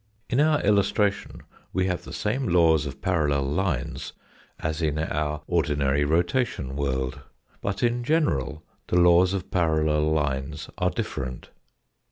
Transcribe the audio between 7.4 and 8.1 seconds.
but in